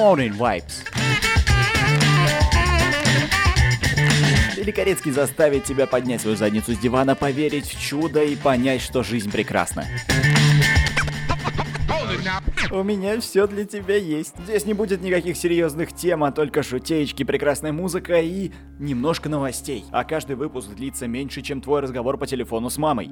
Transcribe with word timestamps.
Morning 0.00 0.34
Vibes. 0.34 0.86
Великорецкий 4.56 5.12
заставит 5.12 5.64
тебя 5.64 5.86
поднять 5.86 6.22
свою 6.22 6.38
задницу 6.38 6.72
с 6.72 6.78
дивана, 6.78 7.14
поверить 7.14 7.66
в 7.66 7.78
чудо 7.78 8.22
и 8.22 8.34
понять, 8.34 8.80
что 8.80 9.02
жизнь 9.02 9.30
прекрасна. 9.30 9.84
У 12.70 12.82
меня 12.82 13.20
все 13.20 13.46
для 13.46 13.66
тебя 13.66 13.96
есть. 13.96 14.36
Здесь 14.44 14.64
не 14.64 14.72
будет 14.72 15.02
никаких 15.02 15.36
серьезных 15.36 15.92
тем, 15.92 16.24
а 16.24 16.32
только 16.32 16.62
шутеечки, 16.62 17.22
прекрасная 17.22 17.72
музыка 17.72 18.22
и 18.22 18.52
немножко 18.78 19.28
новостей. 19.28 19.84
А 19.90 20.04
каждый 20.04 20.36
выпуск 20.36 20.70
длится 20.70 21.08
меньше, 21.08 21.42
чем 21.42 21.60
твой 21.60 21.80
разговор 21.80 22.16
по 22.16 22.26
телефону 22.26 22.70
с 22.70 22.78
мамой. 22.78 23.10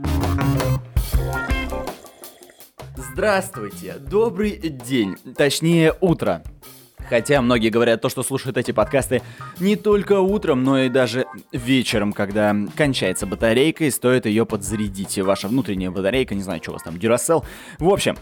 Здравствуйте, 2.97 3.97
добрый 3.99 4.57
день, 4.59 5.17
точнее 5.37 5.95
утро. 6.01 6.43
Хотя 7.09 7.41
многие 7.43 7.71
говорят 7.71 8.01
то, 8.01 8.09
что 8.09 8.23
слушают 8.23 8.57
эти 8.57 8.73
подкасты 8.73 9.23
не 9.61 9.77
только 9.77 10.21
утром, 10.21 10.63
но 10.63 10.79
и 10.81 10.89
даже 10.89 11.27
вечером, 11.53 12.13
когда 12.13 12.55
кончается 12.77 13.27
батарейка 13.27 13.85
и 13.85 13.91
стоит 13.91 14.27
ее 14.27 14.47
подзарядить. 14.47 15.19
Ваша 15.19 15.49
внутренняя 15.49 15.91
батарейка, 15.91 16.35
не 16.35 16.43
знаю, 16.43 16.61
что 16.63 16.73
у 16.73 16.75
вас 16.75 16.83
там, 16.83 16.95
Duracell. 16.97 17.45
В 17.79 17.89
общем, 17.89 18.17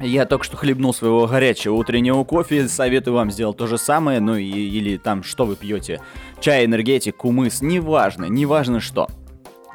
я 0.00 0.26
только 0.26 0.44
что 0.44 0.56
хлебнул 0.56 0.92
своего 0.92 1.26
горячего 1.26 1.74
утреннего 1.74 2.24
кофе, 2.24 2.68
советую 2.68 3.14
вам 3.14 3.30
сделать 3.30 3.56
то 3.56 3.66
же 3.66 3.78
самое, 3.78 4.20
ну 4.20 4.36
и, 4.36 4.44
или 4.44 4.96
там 4.96 5.22
что 5.22 5.44
вы 5.44 5.56
пьете, 5.56 6.00
чай, 6.40 6.64
энергетик, 6.64 7.16
кумыс, 7.16 7.62
неважно, 7.62 8.26
неважно 8.26 8.80
что. 8.80 9.08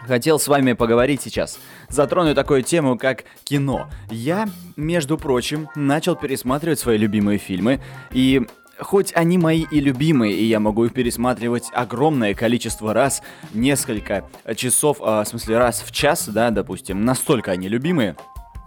Хотел 0.08 0.40
с 0.40 0.48
вами 0.48 0.72
поговорить 0.72 1.22
сейчас. 1.22 1.60
Затрону 1.90 2.34
такую 2.34 2.64
тему, 2.64 2.98
как 2.98 3.26
кино. 3.44 3.90
Я, 4.10 4.48
между 4.78 5.18
прочим, 5.18 5.68
начал 5.76 6.16
пересматривать 6.16 6.80
свои 6.80 6.98
любимые 6.98 7.38
фильмы, 7.38 7.82
и 8.12 8.48
Хоть 8.80 9.12
они 9.16 9.40
мои 9.40 9.66
и 9.72 9.80
любимые, 9.80 10.34
и 10.34 10.44
я 10.44 10.60
могу 10.60 10.86
их 10.86 10.94
пересматривать 10.94 11.64
огромное 11.74 12.36
количество 12.36 12.94
раз, 12.94 13.24
несколько 13.52 14.30
часов, 14.56 14.98
а, 15.02 15.24
в 15.24 15.28
смысле 15.28 15.58
раз 15.58 15.82
в 15.82 15.92
час, 15.92 16.28
да, 16.28 16.52
допустим, 16.52 17.04
настолько 17.04 17.50
они 17.50 17.70
любимые, 17.70 18.16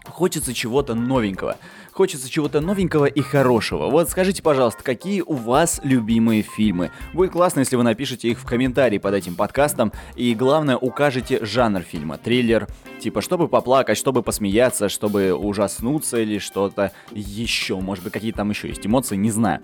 хочется 0.04 0.52
чего-то 0.52 0.94
новенького. 0.94 1.58
Хочется 2.00 2.30
чего-то 2.30 2.62
новенького 2.62 3.04
и 3.04 3.20
хорошего. 3.20 3.90
Вот 3.90 4.08
скажите, 4.08 4.42
пожалуйста, 4.42 4.82
какие 4.82 5.20
у 5.20 5.34
вас 5.34 5.82
любимые 5.84 6.40
фильмы? 6.40 6.92
Будет 7.12 7.32
классно, 7.32 7.58
если 7.58 7.76
вы 7.76 7.82
напишите 7.82 8.28
их 8.28 8.38
в 8.38 8.46
комментарии 8.46 8.96
под 8.96 9.12
этим 9.12 9.34
подкастом. 9.34 9.92
И 10.16 10.34
главное, 10.34 10.78
укажете 10.78 11.44
жанр 11.44 11.82
фильма. 11.82 12.16
Триллер, 12.16 12.68
типа, 13.00 13.20
чтобы 13.20 13.48
поплакать, 13.48 13.98
чтобы 13.98 14.22
посмеяться, 14.22 14.88
чтобы 14.88 15.34
ужаснуться 15.34 16.16
или 16.16 16.38
что-то 16.38 16.92
еще. 17.12 17.78
Может 17.80 18.02
быть, 18.02 18.14
какие 18.14 18.32
там 18.32 18.48
еще 18.48 18.68
есть 18.68 18.86
эмоции, 18.86 19.16
не 19.16 19.30
знаю. 19.30 19.60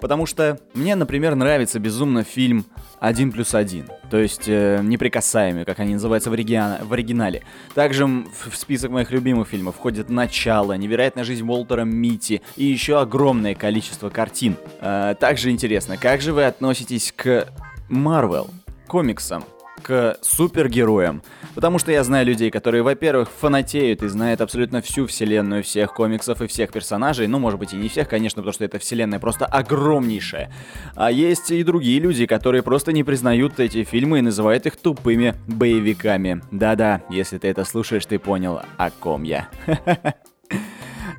Потому 0.00 0.26
что 0.26 0.58
мне, 0.74 0.96
например, 0.96 1.34
нравится 1.34 1.78
безумно 1.78 2.24
фильм 2.24 2.66
«Один 3.00 3.32
плюс 3.32 3.54
один», 3.54 3.86
то 4.10 4.18
есть 4.18 4.44
э, 4.48 4.80
«Неприкасаемый», 4.82 5.64
как 5.64 5.78
они 5.80 5.94
называются 5.94 6.30
в, 6.30 6.32
оригинале, 6.32 6.84
в 6.84 6.92
оригинале. 6.92 7.42
Также 7.74 8.06
в 8.06 8.54
список 8.54 8.90
моих 8.90 9.10
любимых 9.10 9.48
фильмов 9.48 9.76
входит 9.76 10.08
«Начало», 10.08 10.74
«Невероятная 10.74 11.24
жизнь 11.24 11.44
Уолтера 11.74 11.84
Мити» 11.84 12.42
и 12.56 12.64
еще 12.64 13.00
огромное 13.00 13.54
количество 13.54 14.10
картин. 14.10 14.56
Э, 14.80 15.14
также 15.18 15.50
интересно, 15.50 15.96
как 15.96 16.20
же 16.20 16.32
вы 16.32 16.44
относитесь 16.44 17.12
к 17.14 17.48
Марвел, 17.88 18.48
комиксам, 18.86 19.44
к 19.82 20.16
супергероям. 20.22 21.22
Потому 21.54 21.78
что 21.78 21.92
я 21.92 22.02
знаю 22.04 22.26
людей, 22.26 22.50
которые, 22.50 22.82
во-первых, 22.82 23.28
фанатеют 23.30 24.02
и 24.02 24.08
знают 24.08 24.40
абсолютно 24.40 24.80
всю 24.80 25.06
вселенную 25.06 25.62
всех 25.62 25.92
комиксов 25.92 26.40
и 26.40 26.46
всех 26.46 26.72
персонажей. 26.72 27.26
Ну, 27.26 27.38
может 27.38 27.58
быть, 27.58 27.74
и 27.74 27.76
не 27.76 27.88
всех, 27.88 28.08
конечно, 28.08 28.40
потому 28.40 28.54
что 28.54 28.64
эта 28.64 28.78
вселенная 28.78 29.18
просто 29.18 29.46
огромнейшая. 29.46 30.50
А 30.96 31.10
есть 31.10 31.50
и 31.50 31.62
другие 31.62 32.00
люди, 32.00 32.26
которые 32.26 32.62
просто 32.62 32.92
не 32.92 33.04
признают 33.04 33.60
эти 33.60 33.84
фильмы 33.84 34.20
и 34.20 34.22
называют 34.22 34.66
их 34.66 34.76
тупыми 34.76 35.34
боевиками. 35.46 36.40
Да-да, 36.50 37.02
если 37.10 37.38
ты 37.38 37.48
это 37.48 37.64
слушаешь, 37.64 38.06
ты 38.06 38.18
понял, 38.18 38.60
о 38.78 38.90
ком 38.90 39.22
я. 39.24 39.48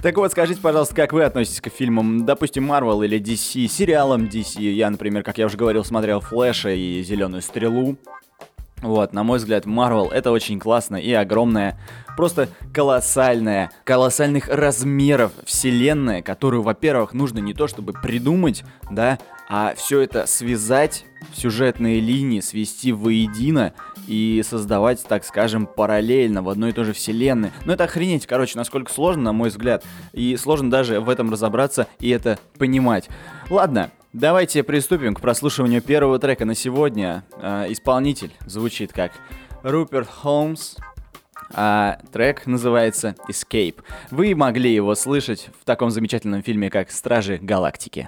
Так 0.02 0.18
вот, 0.18 0.32
скажите, 0.32 0.62
пожалуйста, 0.62 0.94
как 0.94 1.14
вы 1.14 1.24
относитесь 1.24 1.62
к 1.62 1.70
фильмам, 1.70 2.26
допустим, 2.26 2.72
Marvel 2.72 3.04
или 3.04 3.20
DC, 3.20 3.68
сериалам 3.68 4.26
DC? 4.26 4.62
Я, 4.62 4.90
например, 4.90 5.24
как 5.24 5.38
я 5.38 5.48
уже 5.48 5.58
говорил, 5.58 5.84
смотрел 5.84 6.20
Флэша 6.20 6.70
и 6.70 7.02
Зеленую 7.02 7.42
Стрелу. 7.42 7.98
Вот, 8.82 9.14
на 9.14 9.24
мой 9.24 9.40
взгляд, 9.40 9.66
Marvel 9.66 10.12
это 10.12 10.32
очень 10.32 10.60
классно 10.60 10.98
и 10.98 11.12
огромная, 11.12 11.80
просто 12.18 12.50
колоссальная, 12.72 13.72
колоссальных 13.84 14.48
размеров 14.48 15.32
вселенная, 15.44 16.22
которую, 16.22 16.62
во-первых, 16.62 17.14
нужно 17.14 17.40
не 17.40 17.56
то 17.56 17.68
чтобы 17.68 17.94
придумать, 17.94 18.64
да, 18.92 19.18
а 19.50 19.74
все 19.76 20.02
это 20.02 20.28
связать 20.28 21.06
сюжетные 21.34 22.00
линии, 22.00 22.42
свести 22.42 22.92
воедино 22.92 23.74
и 24.08 24.44
создавать, 24.48 25.04
так 25.04 25.24
скажем, 25.24 25.66
параллельно 25.66 26.42
в 26.42 26.50
одной 26.50 26.70
и 26.70 26.74
той 26.74 26.86
же 26.86 26.94
вселенной. 26.94 27.52
Но 27.66 27.74
это 27.74 27.86
охренеть, 27.86 28.26
короче, 28.26 28.58
насколько 28.58 28.92
сложно, 28.92 29.24
на 29.24 29.34
мой 29.34 29.50
взгляд. 29.50 29.84
И 30.14 30.38
сложно 30.38 30.70
даже 30.70 31.00
в 31.00 31.10
этом 31.10 31.32
разобраться 31.32 31.88
и 32.00 32.10
это 32.10 32.40
понимать. 32.58 33.10
Ладно, 33.50 33.92
Давайте 34.16 34.64
приступим 34.64 35.14
к 35.14 35.20
прослушиванию 35.20 35.82
первого 35.82 36.20
трека 36.20 36.46
на 36.46 36.56
сегодня. 36.56 37.26
Э, 37.38 37.66
исполнитель 37.68 38.32
звучит 38.46 38.94
как 38.94 39.12
Руперт 39.62 40.08
Холмс, 40.08 40.78
а 41.54 42.00
трек 42.14 42.46
называется 42.46 43.16
Escape. 43.28 43.76
Вы 44.12 44.34
могли 44.34 44.74
его 44.74 44.96
слышать 44.96 45.50
в 45.60 45.66
таком 45.66 45.92
замечательном 45.92 46.44
фильме, 46.44 46.70
как 46.70 46.92
Стражи 46.92 47.40
Галактики. 47.42 48.08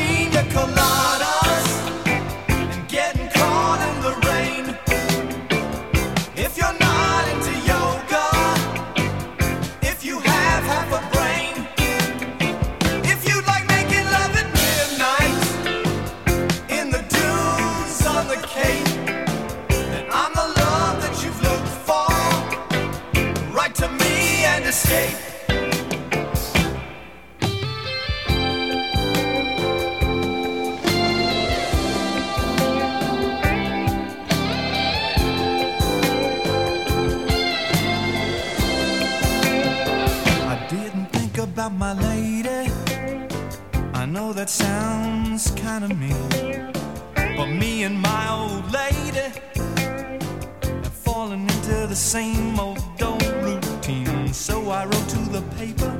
same 52.01 52.59
old 52.59 52.79
old 53.03 53.23
routine. 53.43 54.33
So 54.33 54.71
I 54.71 54.85
wrote 54.85 55.09
to 55.09 55.19
the 55.29 55.43
paper, 55.55 55.93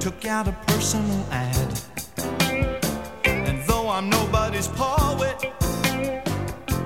took 0.00 0.24
out 0.24 0.48
a 0.48 0.52
personal 0.66 1.22
ad. 1.30 1.80
And 3.24 3.62
though 3.66 3.88
I'm 3.90 4.08
nobody's 4.08 4.68
poet, 4.68 5.36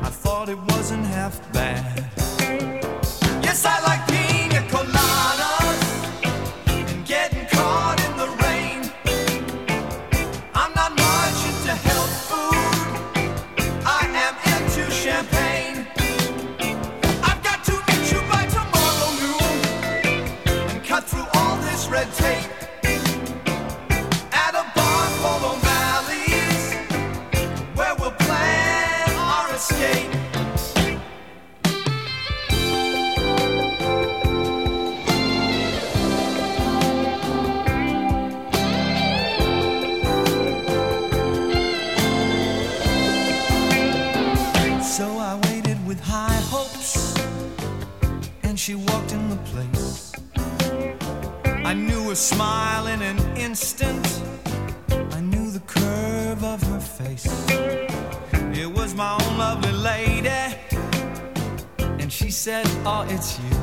I 0.09 0.11
thought 0.23 0.49
it 0.49 0.59
wasn't 0.73 1.07
half 1.07 1.41
bad. 1.53 2.11
Yes, 3.45 3.65
I 3.65 3.81
like 3.89 4.03
pina 4.09 4.61
coladas 4.69 5.56
起。 63.19 63.56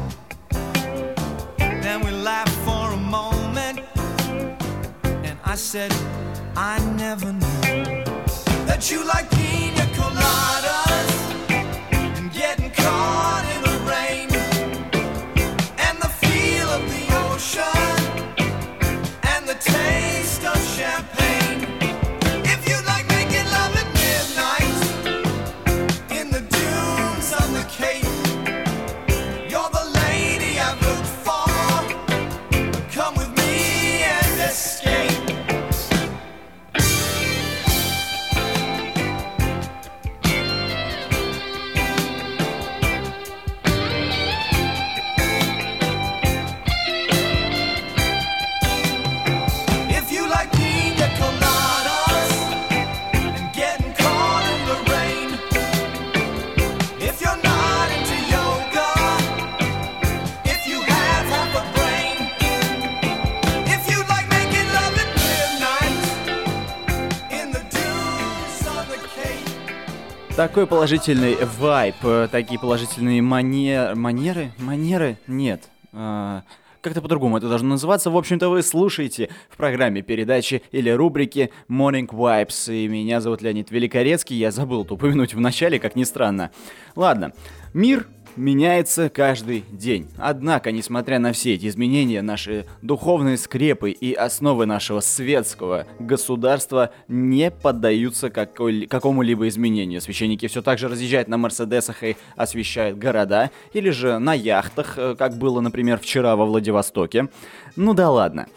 Такой 70.36 70.66
положительный 70.66 71.38
вайп, 71.60 71.96
э, 72.02 72.28
такие 72.32 72.60
положительные 72.60 73.22
мане... 73.22 73.94
манеры? 73.94 74.52
Манеры? 74.58 75.20
Нет. 75.28 75.70
А, 75.92 76.42
Как-то 76.82 77.04
по-другому 77.04 77.38
это 77.38 77.48
должно 77.48 77.70
называться. 77.70 78.10
В 78.10 78.18
общем-то, 78.18 78.50
вы 78.50 78.64
слушаете 78.64 79.30
в 79.52 79.58
программе 79.58 80.02
передачи 80.02 80.64
или 80.72 80.90
рубрики 80.90 81.52
Morning 81.70 82.08
Vibes. 82.08 82.74
И 82.76 82.88
меня 82.88 83.22
зовут 83.22 83.44
Леонид 83.44 83.70
Великорецкий. 83.70 84.36
Я 84.36 84.50
забыл 84.50 84.84
это 84.84 84.96
упомянуть 84.96 85.36
в 85.36 85.40
начале, 85.40 85.78
как 85.80 85.96
ни 85.96 86.04
странно. 86.04 86.50
Ладно. 86.96 87.34
Мир 87.76 88.08
меняется 88.36 89.10
каждый 89.10 89.64
день. 89.72 90.08
Однако, 90.18 90.72
несмотря 90.72 91.20
на 91.20 91.34
все 91.34 91.54
эти 91.54 91.68
изменения, 91.68 92.22
наши 92.22 92.66
духовные 92.82 93.38
скрепы 93.38 93.92
и 93.92 94.14
основы 94.14 94.66
нашего 94.66 95.00
светского 95.00 95.86
государства 96.00 96.92
не 97.08 97.52
поддаются 97.52 98.30
какому-либо 98.30 99.48
изменению. 99.48 100.02
Священники 100.02 100.48
все 100.48 100.62
так 100.62 100.78
же 100.80 100.88
разъезжают 100.88 101.28
на 101.28 101.38
Мерседесах 101.38 102.04
и 102.04 102.18
освещают 102.36 102.98
города, 102.98 103.52
или 103.74 103.90
же 103.90 104.20
на 104.20 104.34
яхтах, 104.34 104.98
э, 104.98 105.16
как 105.18 105.38
было, 105.38 105.62
например, 105.62 106.00
вчера 106.00 106.36
во 106.36 106.46
Владивостоке. 106.46 107.30
Ну 107.76 107.94
да 107.94 108.10
ладно. 108.10 108.48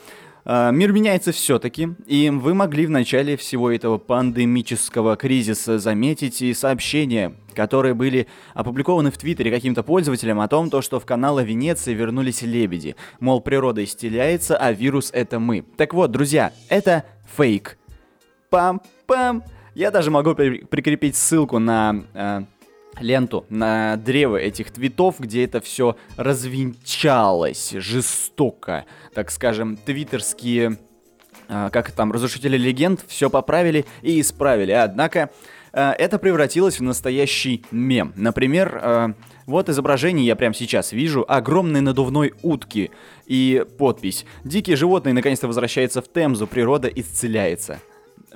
Мир 0.47 0.93
меняется 0.93 1.33
все-таки, 1.33 1.89
и 2.07 2.31
вы 2.31 2.55
могли 2.55 2.87
в 2.87 2.91
начале 2.91 3.37
всего 3.37 3.69
этого 3.69 3.99
пандемического 3.99 5.17
кризиса 5.17 5.81
заметить 5.81 6.41
и 6.41 6.55
сообщения, 6.55 7.35
которые 7.53 7.95
были 7.95 8.29
опубликованы 8.55 9.11
в 9.11 9.19
Твиттере 9.19 9.51
каким-то 9.51 9.83
пользователем 9.83 10.39
о 10.39 10.47
том, 10.47 10.71
то, 10.71 10.83
что 10.83 11.01
в 11.01 11.05
каналы 11.05 11.43
Венеции 11.45 11.95
вернулись 11.95 12.43
лебеди. 12.43 12.95
Мол, 13.19 13.41
природа 13.41 13.83
исцеляется, 13.83 14.57
а 14.57 14.71
вирус 14.71 15.11
это 15.13 15.41
мы. 15.41 15.65
Так 15.77 15.93
вот, 15.93 16.13
друзья, 16.13 16.53
это 16.69 17.03
фейк. 17.37 17.77
Пам-пам. 18.49 19.43
Я 19.75 19.91
даже 19.91 20.13
могу 20.13 20.37
при- 20.37 20.65
прикрепить 20.65 21.17
ссылку 21.17 21.59
на 21.59 22.05
э, 22.15 22.43
ленту, 23.01 23.45
на 23.49 23.97
древо 23.97 24.37
этих 24.37 24.71
твитов, 24.71 25.17
где 25.19 25.45
это 25.45 25.61
все 25.61 25.97
развенчалось 26.17 27.73
жестоко. 27.77 28.85
Так 29.15 29.31
скажем, 29.31 29.77
твиттерские, 29.77 30.79
э, 31.49 31.71
как 31.73 31.91
там, 31.93 32.13
разрушители 32.13 32.57
легенд, 32.57 33.05
все 33.07 33.31
поправили 33.31 33.85
и 34.03 34.21
исправили. 34.21 34.73
Однако 34.73 35.31
э, 35.73 35.93
это 35.99 36.19
превратилось 36.19 36.79
в 36.79 36.83
настоящий 36.83 37.65
мем. 37.71 38.13
Например, 38.17 38.81
э, 38.83 39.09
вот 39.47 39.69
изображение 39.69 40.27
я 40.27 40.37
прямо 40.37 40.55
сейчас 40.55 40.93
вижу 40.93 41.25
огромной 41.27 41.81
надувной 41.81 42.35
утки 42.43 42.91
и 43.27 43.65
подпись 43.79 44.27
«Дикие 44.45 44.77
животные 44.77 45.13
наконец-то 45.15 45.47
возвращаются 45.47 46.03
в 46.03 46.13
Темзу, 46.13 46.47
природа 46.47 46.89
исцеляется». 46.89 47.81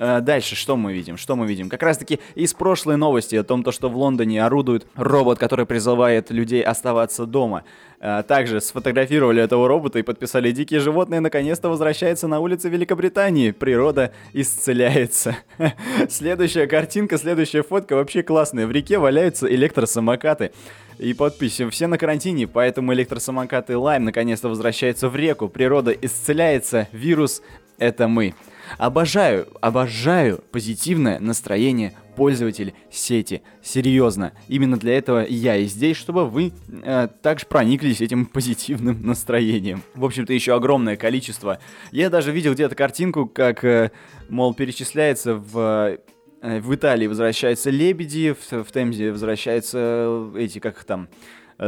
Э, 0.01 0.19
Дальше 0.19 0.55
что 0.55 0.75
мы 0.75 0.93
видим? 0.93 1.15
Что 1.15 1.35
мы 1.35 1.45
видим? 1.45 1.69
Как 1.69 1.83
раз 1.83 1.97
таки 1.97 2.19
из 2.33 2.55
прошлой 2.55 2.97
новости 2.97 3.35
о 3.35 3.43
том, 3.43 3.63
то, 3.63 3.71
что 3.71 3.87
в 3.87 3.95
Лондоне 3.95 4.43
орудует 4.43 4.87
робот, 4.95 5.37
который 5.37 5.67
призывает 5.67 6.31
людей 6.31 6.63
оставаться 6.63 7.27
дома. 7.27 7.63
Э, 7.99 8.23
Также 8.27 8.61
сфотографировали 8.61 9.43
этого 9.43 9.67
робота 9.67 9.99
и 9.99 10.01
подписали 10.01 10.51
«Дикие 10.51 10.79
животные 10.79 11.19
наконец-то 11.19 11.69
возвращаются 11.69 12.27
на 12.27 12.39
улицы 12.39 12.67
Великобритании. 12.67 13.51
Природа 13.51 14.11
исцеляется». 14.33 15.37
Следующая 16.09 16.65
картинка, 16.65 17.19
следующая 17.19 17.61
фотка 17.61 17.95
вообще 17.95 18.23
классная. 18.23 18.65
В 18.65 18.71
реке 18.71 18.97
валяются 18.97 19.45
электросамокаты. 19.53 20.51
И 20.97 21.13
подпись 21.13 21.61
«Все 21.69 21.85
на 21.85 21.99
карантине, 21.99 22.47
поэтому 22.47 22.91
электросамокаты 22.93 23.77
Лайм 23.77 24.05
наконец-то 24.05 24.49
возвращаются 24.49 25.09
в 25.09 25.15
реку. 25.15 25.47
Природа 25.47 25.91
исцеляется. 25.91 26.87
Вирус— 26.91 27.43
это 27.81 28.07
мы». 28.07 28.33
Обожаю, 28.77 29.47
обожаю 29.59 30.41
позитивное 30.51 31.19
настроение 31.19 31.93
пользователей 32.15 32.73
сети. 32.89 33.41
Серьезно. 33.61 34.33
Именно 34.47 34.77
для 34.77 34.97
этого 34.97 35.25
я 35.27 35.55
и 35.57 35.65
здесь, 35.65 35.97
чтобы 35.97 36.27
вы 36.27 36.53
э, 36.69 37.07
также 37.21 37.45
прониклись 37.45 38.01
этим 38.01 38.25
позитивным 38.25 39.01
настроением. 39.05 39.81
В 39.95 40.05
общем-то, 40.05 40.33
еще 40.33 40.55
огромное 40.55 40.97
количество. 40.97 41.59
Я 41.91 42.09
даже 42.09 42.31
видел 42.31 42.53
где-то 42.53 42.75
картинку, 42.75 43.25
как, 43.25 43.63
э, 43.63 43.91
мол, 44.29 44.53
перечисляется 44.53 45.35
в 45.35 45.97
э, 46.41 46.59
в 46.59 46.73
Италии 46.73 47.07
возвращаются 47.07 47.69
лебеди, 47.69 48.33
в, 48.33 48.63
в 48.63 48.71
Темзе 48.71 49.11
возвращаются 49.11 49.77
э, 49.79 50.33
эти, 50.37 50.59
как 50.59 50.77
их 50.77 50.83
там, 50.85 51.07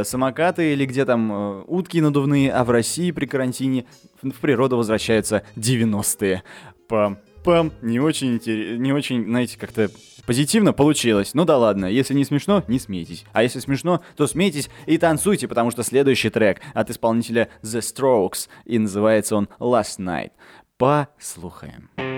самокаты 0.02 0.72
или 0.72 0.86
где 0.86 1.04
там 1.04 1.32
э, 1.32 1.64
утки 1.66 2.00
надувные, 2.00 2.52
а 2.52 2.64
в 2.64 2.70
России 2.70 3.10
при 3.12 3.26
карантине 3.26 3.86
в 4.22 4.32
природу 4.40 4.76
возвращаются 4.76 5.42
90-е. 5.56 6.42
Пам-пам, 6.88 7.72
не 7.82 8.00
очень, 8.00 8.36
интерес- 8.36 8.76
не 8.76 8.92
очень, 8.92 9.24
знаете, 9.24 9.58
как-то 9.58 9.90
позитивно 10.26 10.72
получилось. 10.72 11.34
Ну 11.34 11.44
да 11.44 11.56
ладно, 11.58 11.86
если 11.86 12.14
не 12.14 12.24
смешно, 12.24 12.64
не 12.66 12.78
смейтесь. 12.78 13.24
А 13.32 13.42
если 13.42 13.60
смешно, 13.60 14.02
то 14.16 14.26
смейтесь 14.26 14.68
и 14.86 14.98
танцуйте, 14.98 15.46
потому 15.46 15.70
что 15.70 15.82
следующий 15.82 16.30
трек 16.30 16.60
от 16.74 16.90
исполнителя 16.90 17.48
The 17.62 17.80
Strokes, 17.80 18.48
и 18.64 18.78
называется 18.78 19.36
он 19.36 19.48
Last 19.60 19.98
Night. 19.98 20.32
Послухаем. 20.76 21.90
Last 21.96 22.13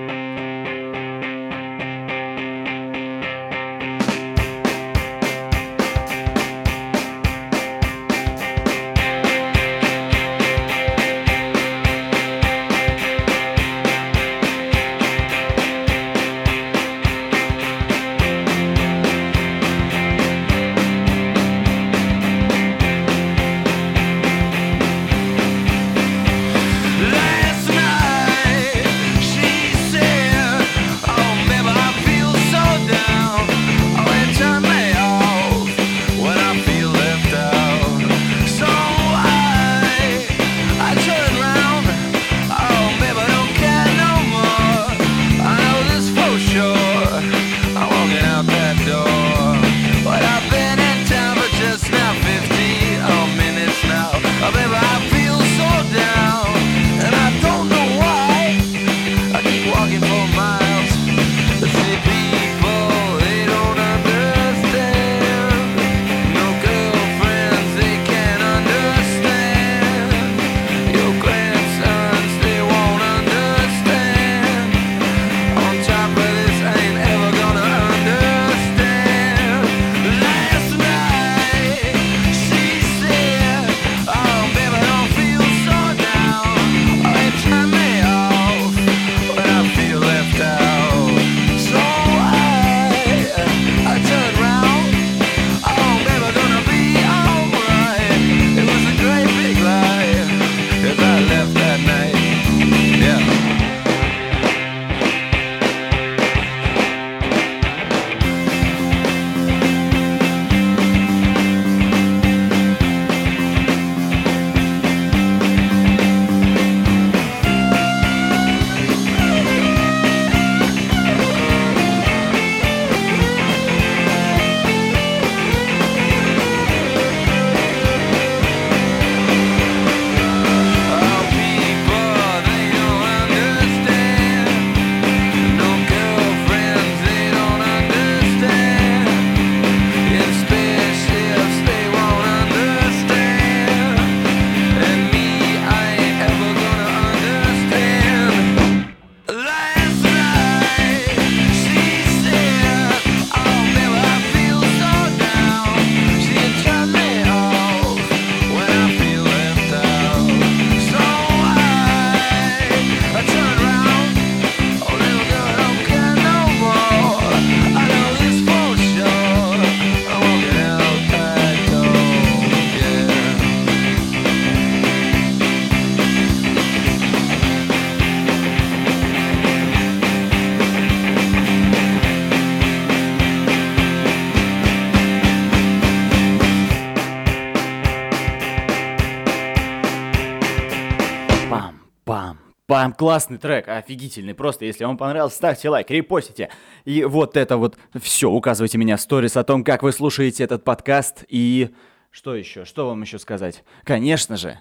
Там 192.87 192.93
классный 192.93 193.39
трек, 193.39 193.67
офигительный. 193.67 194.33
Просто, 194.33 194.65
если 194.65 194.85
вам 194.85 194.97
понравился, 194.97 195.39
ставьте 195.39 195.69
лайк, 195.69 195.91
репостите. 195.91 196.51
И 196.85 197.03
вот 197.03 197.37
это 197.37 197.57
вот 197.57 197.77
все. 198.01 198.31
Указывайте 198.31 198.79
меня 198.79 198.97
в 198.97 199.01
сторис 199.01 199.37
о 199.37 199.43
том, 199.43 199.65
как 199.65 199.83
вы 199.83 199.91
слушаете 199.91 200.45
этот 200.45 200.63
подкаст. 200.63 201.25
И 201.29 201.71
что 202.13 202.37
еще? 202.37 202.65
Что 202.65 202.87
вам 202.87 203.03
еще 203.03 203.19
сказать? 203.19 203.65
Конечно 203.83 204.37
же, 204.37 204.61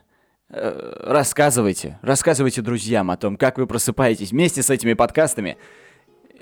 э, 0.49 1.03
рассказывайте. 1.05 1.99
Рассказывайте 2.01 2.63
друзьям 2.63 3.11
о 3.11 3.17
том, 3.17 3.37
как 3.37 3.59
вы 3.59 3.67
просыпаетесь 3.67 4.31
вместе 4.31 4.63
с 4.63 4.71
этими 4.71 4.93
подкастами. 4.93 5.57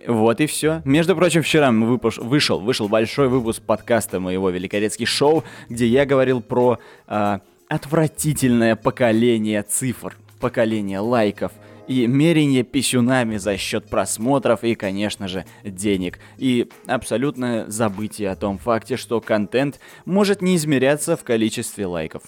Вот 0.08 0.40
и 0.40 0.46
все. 0.46 0.82
Между 0.86 1.18
прочим, 1.18 1.42
вчера 1.44 1.70
выпуш... 1.70 2.18
вышел, 2.18 2.62
вышел 2.62 2.88
большой 2.88 3.28
выпуск 3.28 3.62
подкаста 3.62 4.22
моего 4.22 4.50
«Великорецкий 4.52 5.06
шоу», 5.06 5.44
где 5.68 5.86
я 5.86 6.06
говорил 6.06 6.40
про 6.40 6.80
э, 7.08 7.40
отвратительное 7.68 8.78
поколение 8.78 9.64
цифр, 9.64 10.16
поколение 10.40 11.00
лайков 11.00 11.52
и 11.88 12.08
мерение 12.08 12.64
писюнами 12.64 13.38
за 13.38 13.58
счет 13.58 13.86
просмотров 13.88 14.64
и, 14.64 14.76
конечно 14.76 15.28
же, 15.28 15.46
денег. 15.64 16.20
И 16.38 16.70
абсолютное 16.86 17.68
забытие 17.68 18.30
о 18.32 18.36
том 18.36 18.58
факте, 18.58 18.98
что 18.98 19.22
контент 19.22 19.80
может 20.06 20.42
не 20.42 20.56
измеряться 20.56 21.18
в 21.18 21.24
количестве 21.24 21.86
лайков. 21.86 22.24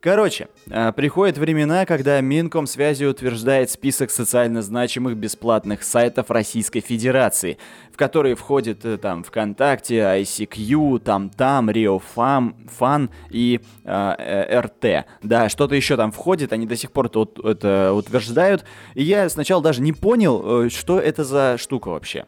Короче, 0.00 0.48
а, 0.70 0.92
приходят 0.92 1.38
времена, 1.38 1.86
когда 1.86 2.20
Минкомсвязи 2.20 3.04
утверждает 3.04 3.70
список 3.70 4.10
социально 4.10 4.62
значимых 4.62 5.16
бесплатных 5.16 5.82
сайтов 5.82 6.30
Российской 6.30 6.80
Федерации, 6.80 7.58
в 7.92 7.96
которые 7.96 8.34
входят 8.34 8.84
э, 8.84 8.98
там 8.98 9.24
ВКонтакте, 9.24 10.00
ICQ, 10.00 11.00
там-там, 11.00 11.70
RioFam, 11.70 12.54
Фан 12.78 13.10
и 13.30 13.60
э, 13.84 14.60
РТ. 14.60 15.06
Да, 15.22 15.48
что-то 15.48 15.74
еще 15.74 15.96
там 15.96 16.12
входит, 16.12 16.52
они 16.52 16.66
до 16.66 16.76
сих 16.76 16.92
пор 16.92 17.06
это, 17.06 17.26
это 17.42 17.92
утверждают. 17.94 18.64
И 18.94 19.02
я 19.02 19.28
сначала 19.30 19.62
даже 19.62 19.80
не 19.80 19.94
понял, 19.94 20.66
э, 20.66 20.68
что 20.68 21.00
это 21.00 21.24
за 21.24 21.56
штука 21.58 21.88
вообще 21.88 22.26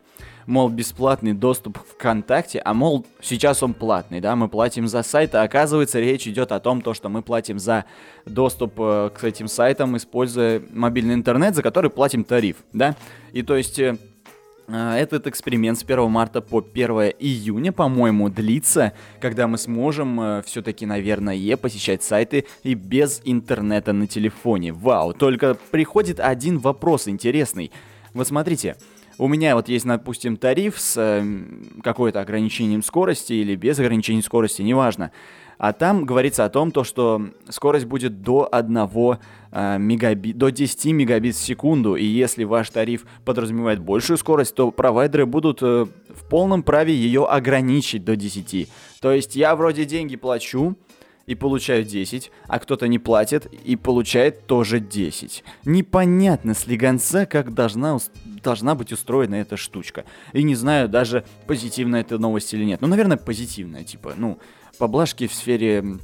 мол, 0.49 0.71
бесплатный 0.71 1.35
доступ 1.35 1.79
в 1.79 1.93
ВКонтакте, 1.93 2.61
а 2.65 2.73
мол, 2.73 3.07
сейчас 3.21 3.63
он 3.63 3.75
платный, 3.75 4.21
да, 4.21 4.35
мы 4.35 4.49
платим 4.49 4.89
за 4.89 5.03
сайт, 5.03 5.35
а 5.35 5.43
оказывается 5.43 6.01
речь 6.01 6.27
идет 6.27 6.53
о 6.53 6.59
том, 6.59 6.81
то, 6.81 6.95
что 6.95 7.11
мы 7.11 7.21
платим 7.21 7.59
за 7.59 7.85
доступ 8.25 8.73
э, 8.79 9.11
к 9.15 9.25
этим 9.25 9.47
сайтам, 9.47 9.97
используя 9.99 10.63
мобильный 10.71 11.15
интернет, 11.15 11.55
за 11.55 11.63
который 11.63 11.91
платим 11.91 12.25
тариф, 12.25 12.57
да, 12.73 12.97
и 13.33 13.43
то 13.43 13.57
есть... 13.57 13.79
Э, 13.79 13.97
э 14.69 14.97
этот 14.99 15.27
эксперимент 15.27 15.79
с 15.79 15.83
1 15.83 16.11
марта 16.11 16.43
по 16.43 16.59
1 16.59 16.91
июня, 17.19 17.73
по-моему, 17.73 18.29
длится, 18.29 18.93
когда 19.19 19.47
мы 19.47 19.57
сможем 19.57 20.43
все-таки, 20.45 20.85
наверное, 20.85 21.57
посещать 21.57 22.03
сайты 22.03 22.45
и 22.65 22.75
без 22.75 23.23
интернета 23.25 23.95
на 23.95 24.07
телефоне. 24.07 24.75
Вау, 24.75 25.15
только 25.15 25.57
приходит 25.71 26.21
один 26.21 26.59
вопрос 26.59 27.09
интересный. 27.09 27.73
Вот 28.13 28.27
смотрите, 28.27 28.77
у 29.19 29.29
меня 29.29 29.57
вот 29.57 29.69
есть, 29.69 29.85
допустим, 29.85 30.37
тариф 30.37 30.79
с 30.79 30.97
э, 30.97 31.25
какой-то 31.83 32.21
ограничением 32.21 32.83
скорости 32.83 33.33
или 33.33 33.57
без 33.57 33.79
ограничения 33.79 34.23
скорости, 34.23 34.63
неважно. 34.63 35.11
А 35.59 35.73
там 35.73 36.05
говорится 36.05 36.45
о 36.45 36.51
том, 36.51 36.71
то, 36.71 36.85
что 36.85 37.21
скорость 37.49 37.87
будет 37.87 38.23
до 38.23 38.49
1 38.51 38.79
э, 39.51 39.79
мегабит, 39.79 40.39
до 40.39 40.51
10 40.51 40.85
мегабит 40.93 41.35
в 41.35 41.41
секунду. 41.41 41.97
И 41.97 42.05
если 42.05 42.45
ваш 42.45 42.71
тариф 42.71 43.05
подразумевает 43.25 43.81
большую 43.81 44.19
скорость, 44.19 44.55
то 44.55 44.71
провайдеры 44.71 45.27
будут 45.27 45.63
э, 45.63 45.87
в 46.09 46.29
полном 46.31 46.63
праве 46.63 46.95
ее 46.95 47.27
ограничить 47.27 48.05
до 48.05 48.15
10. 48.15 48.69
То 49.01 49.13
есть 49.13 49.35
я 49.35 49.57
вроде 49.57 49.85
деньги 49.85 50.15
плачу, 50.15 50.77
и 51.29 51.35
получаю 51.35 51.85
10, 51.85 52.33
а 52.49 52.59
кто-то 52.59 52.89
не 52.89 52.99
платит 52.99 53.47
и 53.47 53.77
получает 53.77 54.47
тоже 54.47 54.81
10. 54.81 55.45
Непонятно 55.67 56.55
с 56.55 56.67
легонца, 56.67 57.27
как 57.27 57.53
должна, 57.53 57.99
должна 58.43 58.75
быть 58.75 58.93
устроена 58.93 59.35
эта 59.35 59.59
штучка. 59.59 60.07
И 60.33 60.43
не 60.43 60.55
знаю 60.55 60.89
даже, 60.89 61.25
позитивная 61.47 62.01
эта 62.01 62.19
новость 62.19 62.55
или 62.55 62.65
нет. 62.65 62.81
Ну, 62.81 62.89
наверное, 62.89 63.19
позитивная, 63.19 63.85
типа, 63.85 64.15
ну, 64.17 64.39
поблажки 64.79 65.27
в 65.27 65.35
сфере 65.35 65.99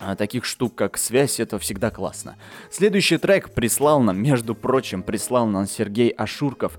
а, 0.00 0.16
таких 0.16 0.44
штук, 0.44 0.74
как 0.74 0.98
связь, 0.98 1.38
это 1.38 1.60
всегда 1.60 1.92
классно. 1.92 2.34
Следующий 2.68 3.18
трек 3.18 3.54
прислал 3.54 4.00
нам, 4.00 4.20
между 4.20 4.56
прочим, 4.56 5.04
прислал 5.04 5.46
нам 5.46 5.66
Сергей 5.66 6.10
Ашурков 6.10 6.76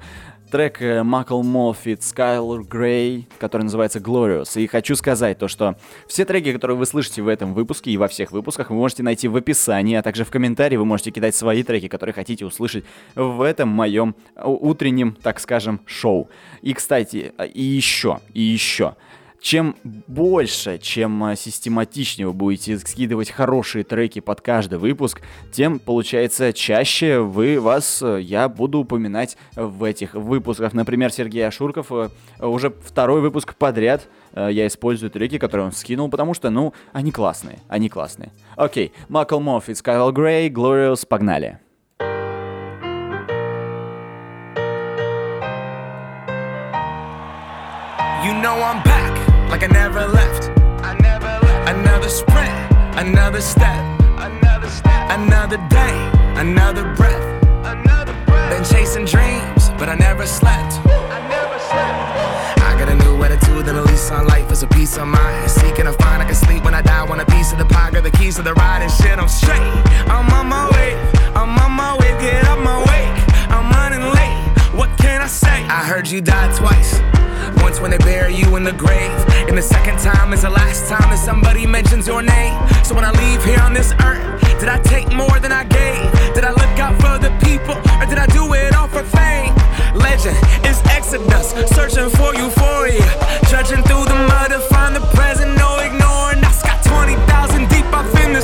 трек 0.49 0.79
Macklemore 1.03 1.41
feat. 1.43 2.03
Skylar 2.03 2.63
Grey, 2.63 3.27
который 3.39 3.63
называется 3.63 3.99
Glorious. 3.99 4.59
И 4.61 4.67
хочу 4.67 4.95
сказать 4.95 5.37
то, 5.37 5.47
что 5.47 5.75
все 6.07 6.25
треки, 6.25 6.53
которые 6.53 6.77
вы 6.77 6.85
слышите 6.85 7.21
в 7.21 7.27
этом 7.27 7.53
выпуске 7.53 7.91
и 7.91 7.97
во 7.97 8.07
всех 8.07 8.31
выпусках, 8.31 8.69
вы 8.69 8.77
можете 8.77 9.03
найти 9.03 9.27
в 9.27 9.35
описании, 9.35 9.95
а 9.95 10.01
также 10.01 10.23
в 10.23 10.31
комментарии 10.31 10.77
вы 10.77 10.85
можете 10.85 11.11
кидать 11.11 11.35
свои 11.35 11.63
треки, 11.63 11.87
которые 11.87 12.13
хотите 12.13 12.45
услышать 12.45 12.85
в 13.15 13.41
этом 13.41 13.69
моем 13.69 14.15
утреннем, 14.41 15.17
так 15.21 15.39
скажем, 15.39 15.81
шоу. 15.85 16.29
И, 16.61 16.73
кстати, 16.73 17.33
и 17.53 17.63
еще, 17.63 18.19
и 18.33 18.41
еще 18.41 18.95
чем 19.39 19.75
больше, 19.83 20.77
чем 20.79 21.23
а, 21.23 21.35
систематичнее 21.35 22.27
вы 22.27 22.33
будете 22.33 22.77
скидывать 22.79 23.31
хорошие 23.31 23.83
треки 23.83 24.19
под 24.19 24.41
каждый 24.41 24.79
выпуск, 24.79 25.21
тем, 25.51 25.79
получается, 25.79 26.53
чаще 26.53 27.19
вы 27.19 27.59
вас, 27.59 28.01
э, 28.01 28.21
я 28.21 28.49
буду 28.49 28.79
упоминать 28.79 29.37
в 29.55 29.83
этих 29.83 30.13
выпусках. 30.13 30.73
Например, 30.73 31.11
Сергей 31.11 31.47
Ашурков 31.47 31.91
э, 31.91 32.09
уже 32.39 32.73
второй 32.81 33.21
выпуск 33.21 33.55
подряд 33.55 34.07
э, 34.33 34.49
я 34.51 34.67
использую 34.67 35.11
треки, 35.11 35.37
которые 35.37 35.67
он 35.67 35.71
скинул, 35.71 36.09
потому 36.09 36.33
что, 36.33 36.49
ну, 36.49 36.73
они 36.91 37.11
классные, 37.11 37.59
они 37.67 37.89
классные. 37.89 38.31
Окей, 38.55 38.91
Macklemore 39.07 39.39
feat. 39.39 39.77
Skylar 39.77 40.11
Grey, 40.11 40.49
Glorious, 40.49 41.05
погнали. 41.07 41.59
You 48.27 48.33
know 48.33 48.61
I'm. 48.61 48.86
Like 49.59 49.71
I 49.71 49.73
never 49.73 50.05
left. 50.07 50.51
I 50.83 50.93
never 50.99 51.25
left. 51.25 51.69
Another 51.69 52.09
sprint, 52.09 52.53
another 52.95 53.41
step, 53.41 53.81
another 54.19 54.69
step, 54.69 55.09
another 55.09 55.57
day, 55.69 55.95
another 56.35 56.83
breath. 56.95 57.25
Another 57.65 58.13
breath. 58.27 58.51
Been 58.51 58.63
chasing 58.63 59.05
dreams, 59.05 59.69
but 59.79 59.89
I 59.89 59.95
never 59.95 60.27
slept. 60.27 60.73
I 60.85 61.27
never 61.27 61.57
slept. 61.69 62.61
I 62.69 62.75
got 62.77 62.89
a 62.89 62.95
new 63.03 63.23
attitude 63.23 63.67
and 63.67 63.77
a 63.79 63.81
lease 63.81 64.11
on 64.11 64.27
life 64.27 64.51
is 64.51 64.61
a 64.61 64.67
peace 64.67 64.95
of 64.97 65.07
mind. 65.07 65.49
Seeking 65.49 65.85
to 65.85 65.93
find 65.93 66.21
I 66.21 66.25
can 66.25 66.35
sleep 66.35 66.63
when 66.63 66.75
I 66.75 66.83
die. 66.83 67.03
Want 67.03 67.21
a 67.21 67.25
piece 67.25 67.51
of 67.51 67.57
the 67.57 67.65
pie, 67.65 67.89
got 67.89 68.03
the 68.03 68.11
keys 68.11 68.35
to 68.35 68.43
the 68.43 68.53
ride 68.53 68.83
and 68.83 68.91
shit. 68.91 69.17
I'm 69.17 69.27
straight. 69.27 69.71
I'm 70.13 70.29
on 70.33 70.47
my 70.47 70.69
way. 70.73 70.93
I'm 71.33 71.57
on 71.57 71.71
my 71.71 71.97
way. 71.97 72.11
Get 72.21 72.45
up 72.45 72.59
my 72.59 72.77
way. 72.89 73.03
I'm 73.49 73.71
running 73.71 74.05
late. 74.17 74.77
What 74.77 74.95
can 74.99 75.21
I 75.21 75.27
say? 75.27 75.63
I 75.65 75.83
heard 75.83 76.07
you 76.07 76.21
died 76.21 76.55
twice. 76.55 77.01
Once 77.61 77.79
when 77.79 77.91
they 77.91 77.97
bury 77.99 78.33
you 78.35 78.55
in 78.55 78.63
the 78.63 78.73
grave, 78.73 79.11
and 79.47 79.57
the 79.57 79.61
second 79.61 79.99
time 79.99 80.33
is 80.33 80.41
the 80.41 80.49
last 80.49 80.87
time 80.89 81.09
that 81.09 81.19
somebody 81.19 81.65
mentions 81.65 82.07
your 82.07 82.21
name. 82.21 82.55
So 82.83 82.95
when 82.95 83.03
I 83.03 83.11
leave 83.11 83.43
here 83.43 83.59
on 83.59 83.73
this 83.73 83.93
earth, 84.03 84.23
did 84.59 84.69
I 84.69 84.79
take 84.81 85.11
more 85.13 85.39
than 85.39 85.51
I 85.51 85.63
gave? 85.63 86.11
Did 86.33 86.43
I 86.43 86.51
look 86.51 86.75
out 86.79 86.95
for 87.01 87.17
the 87.19 87.31
people, 87.45 87.75
or 87.99 88.05
did 88.05 88.17
I 88.17 88.27
do 88.27 88.53
it 88.53 88.75
all 88.75 88.87
for 88.87 89.03
fame? 89.03 89.53
Legend 89.95 90.37
is 90.65 90.81
Exodus, 90.89 91.51
searching 91.73 92.09
for 92.09 92.33
euphoria, 92.35 93.05
trudging 93.49 93.83
through 93.83 94.05
the 94.05 94.19
mud 94.29 94.49
to 94.51 94.59
find 94.71 94.95
the 94.95 95.01
present, 95.13 95.57
no 95.57 95.79
ignoring. 95.79 96.43
I 96.43 96.51
got 96.63 96.83
20,000 96.83 97.69
deep 97.69 97.85
off 97.93 98.09
in 98.23 98.33
the 98.33 98.41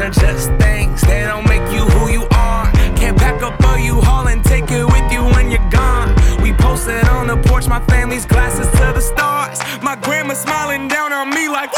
things 0.00 0.18
are 0.18 0.20
just 0.20 0.50
things. 0.54 1.00
They 1.02 1.24
don't 1.24 1.46
make 1.48 1.66
you 1.72 1.84
who 1.84 2.10
you 2.10 2.22
are. 2.32 2.70
Can't 2.96 3.16
pack 3.16 3.42
up 3.42 3.62
all 3.64 3.78
you 3.78 4.00
haul 4.00 4.28
and 4.28 4.42
take 4.44 4.70
it 4.70 4.84
with 4.84 5.12
you 5.12 5.22
when 5.34 5.50
you're 5.50 5.70
gone. 5.70 6.14
We 6.42 6.52
posted 6.52 7.04
on 7.08 7.26
the 7.26 7.36
porch, 7.36 7.66
my 7.68 7.80
family's 7.86 8.24
glasses 8.24 8.66
to 8.78 8.92
the 8.94 9.00
stars. 9.00 9.58
My 9.82 9.96
grandma 9.96 10.34
smiling 10.34 10.88
down 10.88 11.12
on 11.12 11.30
me 11.30 11.48
like, 11.48 11.70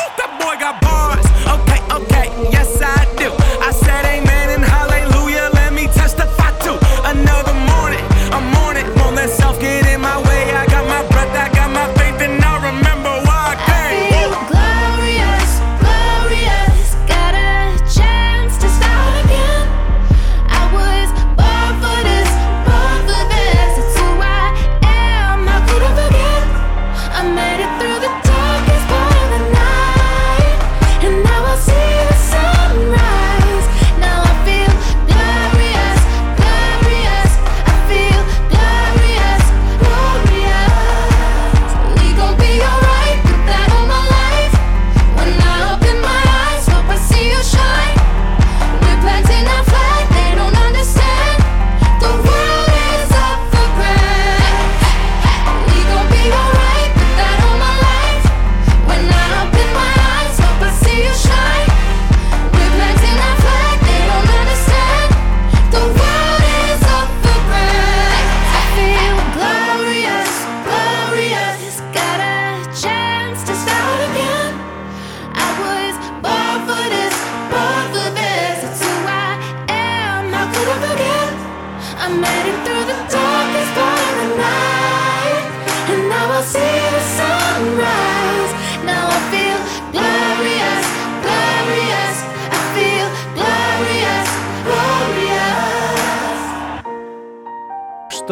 made 82.21 82.47
it 82.53 82.62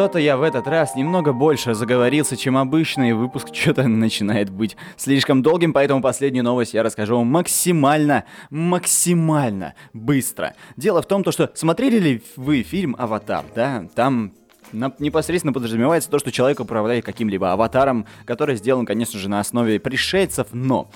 Что-то 0.01 0.17
я 0.17 0.35
в 0.35 0.41
этот 0.41 0.67
раз 0.67 0.95
немного 0.95 1.31
больше 1.31 1.75
заговорился, 1.75 2.35
чем 2.35 2.57
обычно, 2.57 3.07
и 3.07 3.11
выпуск 3.11 3.49
что-то 3.53 3.87
начинает 3.87 4.49
быть 4.49 4.75
слишком 4.97 5.43
долгим, 5.43 5.73
поэтому 5.73 6.01
последнюю 6.01 6.43
новость 6.43 6.73
я 6.73 6.81
расскажу 6.81 7.17
вам 7.17 7.27
максимально, 7.27 8.23
максимально 8.49 9.75
быстро. 9.93 10.55
Дело 10.75 11.03
в 11.03 11.05
том, 11.05 11.23
то, 11.23 11.31
что 11.31 11.51
смотрели 11.53 11.99
ли 11.99 12.23
вы 12.35 12.63
фильм 12.63 12.95
«Аватар», 12.97 13.45
да? 13.53 13.85
Там 13.93 14.33
непосредственно 14.73 15.53
подразумевается 15.53 16.09
то, 16.09 16.19
что 16.19 16.31
человек 16.31 16.59
управляет 16.59 17.05
каким-либо 17.05 17.51
аватаром, 17.51 18.07
который 18.25 18.55
сделан, 18.55 18.85
конечно 18.87 19.19
же, 19.19 19.29
на 19.29 19.39
основе 19.39 19.79
пришельцев, 19.79 20.47
но 20.51 20.89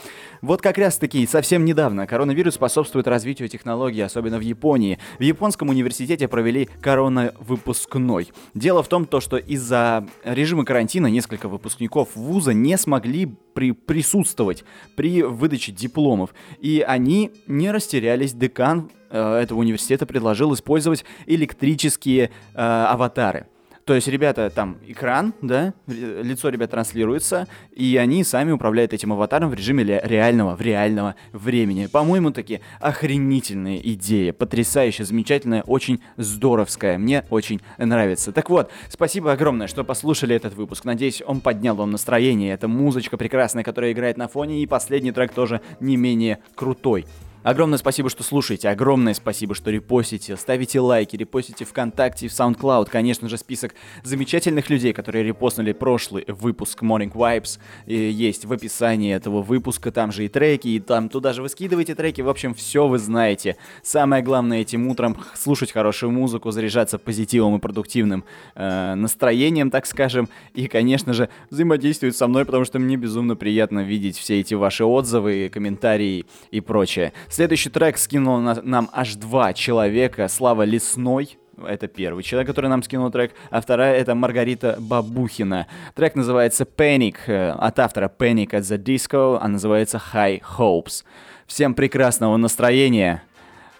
вот 0.46 0.62
как 0.62 0.78
раз-таки 0.78 1.26
совсем 1.28 1.66
недавно 1.66 2.08
коронавирус 2.08 2.56
способствует 2.56 3.08
развитию 3.08 3.50
технологий, 3.50 4.02
особенно 4.02 4.38
в 4.38 4.42
Японии. 4.42 5.00
В 5.20 5.24
японском 5.24 5.70
университете 5.70 6.28
провели 6.28 6.70
коронавыпускной. 6.82 8.32
Дело 8.54 8.84
в 8.84 8.88
том, 8.88 9.06
то, 9.06 9.20
что 9.20 9.38
из-за 9.38 10.08
режима 10.24 10.64
карантина 10.64 11.08
несколько 11.08 11.48
выпускников 11.48 12.10
вуза 12.16 12.54
не 12.54 12.78
смогли 12.78 13.36
при 13.54 13.72
присутствовать 13.72 14.64
при 14.96 15.24
выдаче 15.24 15.72
дипломов, 15.72 16.34
и 16.60 16.84
они 16.86 17.32
не 17.48 17.72
растерялись. 17.72 18.34
Декан 18.34 18.92
э, 19.10 19.38
этого 19.38 19.60
университета 19.60 20.06
предложил 20.06 20.54
использовать 20.54 21.06
электрические 21.26 22.26
э, 22.26 22.30
аватары. 22.54 23.48
То 23.86 23.94
есть, 23.94 24.08
ребята, 24.08 24.50
там 24.50 24.80
экран, 24.88 25.36
да, 25.44 25.76
лицо 25.86 26.50
ребят 26.50 26.72
транслируется, 26.72 27.48
и 27.72 27.98
они 27.98 28.24
сами 28.24 28.52
управляют 28.52 28.94
этим 28.94 29.14
аватаром 29.14 29.52
в 29.52 29.54
режиме 29.54 29.84
реального, 29.84 30.56
в 30.56 30.62
реального 30.62 31.14
времени. 31.34 31.86
По-моему, 31.86 32.32
такие 32.32 32.62
охренительная 32.80 33.78
идея, 33.78 34.34
потрясающая, 34.34 35.06
замечательная, 35.06 35.62
очень 35.62 36.02
здоровская. 36.18 36.98
Мне 36.98 37.26
очень 37.30 37.62
нравится. 37.78 38.32
Так 38.32 38.50
вот, 38.50 38.72
спасибо 38.90 39.32
огромное, 39.32 39.68
что 39.68 39.84
послушали 39.84 40.36
этот 40.36 40.56
выпуск. 40.56 40.84
Надеюсь, 40.84 41.22
он 41.24 41.40
поднял 41.40 41.76
вам 41.76 41.92
настроение. 41.92 42.54
Это 42.54 42.68
музычка 42.68 43.18
прекрасная, 43.18 43.64
которая 43.64 43.92
играет 43.92 44.18
на 44.18 44.28
фоне, 44.28 44.64
и 44.64 44.66
последний 44.66 45.12
трек 45.12 45.32
тоже 45.32 45.62
не 45.80 45.96
менее 45.96 46.40
крутой. 46.56 47.06
Огромное 47.46 47.78
спасибо, 47.78 48.10
что 48.10 48.24
слушаете, 48.24 48.70
огромное 48.70 49.14
спасибо, 49.14 49.54
что 49.54 49.70
репостите, 49.70 50.36
ставите 50.36 50.80
лайки, 50.80 51.16
репостите 51.16 51.64
ВКонтакте 51.64 52.26
и 52.26 52.30
в 52.30 52.32
SoundCloud. 52.32 52.90
Конечно 52.90 53.30
же, 53.30 53.38
список 53.38 53.76
замечательных 54.02 54.72
людей, 54.72 54.94
которые 54.94 55.24
репостнули 55.24 55.72
прошлый 55.72 56.26
выпуск 56.28 56.82
Morning 56.82 57.12
Vibes, 57.12 57.60
есть 57.86 58.46
в 58.46 58.52
описании 58.52 59.14
этого 59.14 59.44
выпуска. 59.44 59.92
Там 59.92 60.12
же 60.12 60.26
и 60.26 60.28
треки, 60.28 60.70
и 60.70 60.80
там 60.80 61.08
туда 61.08 61.34
же 61.34 61.44
вы 61.44 61.50
скидываете 61.50 61.94
треки. 61.94 62.22
В 62.22 62.30
общем, 62.30 62.56
все 62.56 62.88
вы 62.88 62.98
знаете. 62.98 63.58
Самое 63.84 64.24
главное 64.24 64.62
этим 64.62 64.88
утром 64.88 65.16
слушать 65.36 65.72
хорошую 65.72 66.12
музыку, 66.12 66.50
заряжаться 66.50 66.98
позитивом 66.98 67.58
и 67.58 67.60
продуктивным 67.60 68.24
э, 68.56 68.96
настроением, 68.96 69.70
так 69.70 69.86
скажем. 69.86 70.30
И, 70.56 70.66
конечно 70.66 71.14
же, 71.14 71.30
взаимодействовать 71.52 72.18
со 72.18 72.28
мной, 72.28 72.46
потому 72.46 72.66
что 72.66 72.80
мне 72.80 72.98
безумно 72.98 73.36
приятно 73.36 73.82
видеть 73.82 74.18
все 74.18 74.40
эти 74.40 74.56
ваши 74.56 74.84
отзывы, 74.84 75.52
комментарии 75.54 76.26
и 76.50 76.60
прочее. 76.60 77.14
Следующий 77.36 77.70
трек 77.70 77.98
скинул 77.98 78.38
на- 78.40 78.62
нам 78.62 78.90
аж 78.94 79.16
два 79.16 79.52
человека. 79.52 80.30
Слава 80.30 80.64
Лесной. 80.64 81.38
Это 81.68 81.90
первый 81.90 82.24
человек, 82.24 82.48
который 82.48 82.70
нам 82.70 82.82
скинул 82.82 83.12
трек, 83.12 83.34
а 83.50 83.60
вторая 83.60 83.98
это 83.98 84.16
Маргарита 84.16 84.78
Бабухина. 84.80 85.68
Трек 85.96 86.16
называется 86.16 86.64
Panic, 86.64 87.18
э, 87.28 87.50
от 87.52 87.78
автора 87.80 88.10
Panic 88.18 88.52
at 88.52 88.62
the 88.62 88.78
Disco, 88.78 89.38
а 89.42 89.50
называется 89.50 90.02
High 90.14 90.42
Hopes. 90.58 91.04
Всем 91.46 91.74
прекрасного 91.74 92.38
настроения, 92.38 93.22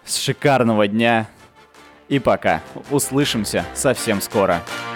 шикарного 0.04 0.86
дня 0.86 1.26
и 2.10 2.18
пока. 2.18 2.60
Услышимся 2.90 3.64
совсем 3.72 4.20
скоро. 4.20 4.56
Had 4.56 4.95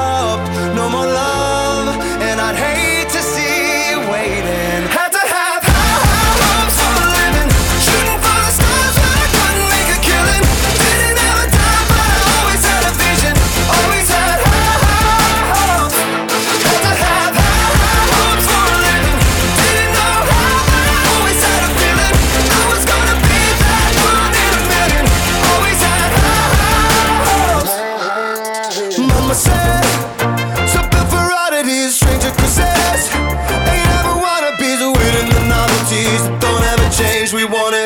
don't 36.39 36.63
ever 36.63 36.89
change. 36.89 37.33
We 37.33 37.43
want 37.43 37.75
it. 37.75 37.80